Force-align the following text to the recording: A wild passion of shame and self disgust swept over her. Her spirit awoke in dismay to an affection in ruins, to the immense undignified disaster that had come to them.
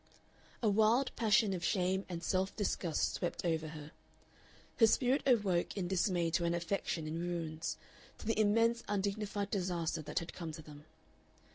A 0.63 0.67
wild 0.67 1.15
passion 1.15 1.53
of 1.53 1.63
shame 1.63 2.07
and 2.09 2.23
self 2.23 2.55
disgust 2.55 3.13
swept 3.13 3.45
over 3.45 3.67
her. 3.67 3.91
Her 4.77 4.87
spirit 4.87 5.21
awoke 5.27 5.77
in 5.77 5.87
dismay 5.87 6.31
to 6.31 6.43
an 6.45 6.55
affection 6.55 7.05
in 7.05 7.19
ruins, 7.19 7.77
to 8.17 8.25
the 8.25 8.39
immense 8.39 8.81
undignified 8.87 9.51
disaster 9.51 10.01
that 10.01 10.17
had 10.17 10.33
come 10.33 10.51
to 10.53 10.63
them. 10.63 10.85